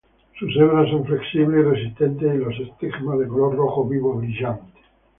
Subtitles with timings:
[0.39, 4.81] Sus hebras son flexibles y resistentes y los estigmas de color rojo vivo brillante.